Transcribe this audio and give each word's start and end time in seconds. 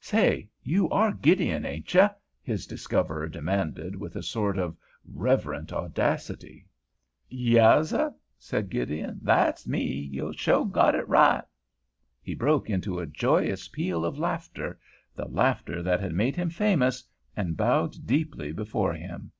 "Say, 0.00 0.48
you 0.62 0.88
are 0.88 1.12
Gideon, 1.12 1.66
ain't 1.66 1.92
you?" 1.92 2.08
his 2.40 2.66
discoverer 2.66 3.28
demanded, 3.28 3.94
with 3.94 4.16
a 4.16 4.22
sort 4.22 4.56
of 4.56 4.74
reverent 5.06 5.70
audacity. 5.70 6.66
"Yaas, 7.28 7.90
seh," 7.90 8.08
said 8.38 8.70
Gideon; 8.70 9.18
"that's 9.22 9.68
me. 9.68 9.84
Yo' 10.10 10.32
shu 10.32 10.64
got 10.64 10.94
it 10.94 11.06
right." 11.06 11.44
He 12.22 12.34
broke 12.34 12.70
into 12.70 13.00
a 13.00 13.06
joyous 13.06 13.68
peal 13.68 14.06
of 14.06 14.18
laughter—the 14.18 15.28
laughter 15.28 15.82
that 15.82 16.00
had 16.00 16.14
made 16.14 16.36
him 16.36 16.48
famous, 16.48 17.04
and 17.36 17.54
bowed 17.58 18.06
deeply 18.06 18.50
before 18.50 18.94
him. 18.94 19.30